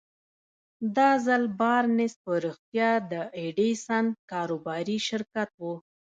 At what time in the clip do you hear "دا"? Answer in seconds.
0.97-1.09